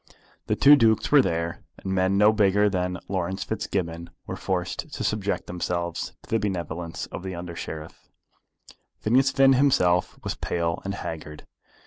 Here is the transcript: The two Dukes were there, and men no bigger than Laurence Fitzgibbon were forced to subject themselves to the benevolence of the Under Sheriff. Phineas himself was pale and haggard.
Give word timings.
The 0.47 0.55
two 0.55 0.75
Dukes 0.75 1.11
were 1.11 1.21
there, 1.21 1.61
and 1.77 1.93
men 1.93 2.17
no 2.17 2.33
bigger 2.33 2.71
than 2.71 2.97
Laurence 3.07 3.43
Fitzgibbon 3.43 4.09
were 4.25 4.35
forced 4.35 4.91
to 4.91 5.03
subject 5.03 5.45
themselves 5.45 6.13
to 6.23 6.29
the 6.31 6.39
benevolence 6.39 7.05
of 7.11 7.21
the 7.21 7.35
Under 7.35 7.55
Sheriff. 7.55 8.09
Phineas 8.97 9.33
himself 9.37 10.17
was 10.23 10.33
pale 10.33 10.81
and 10.83 10.95
haggard. 10.95 11.45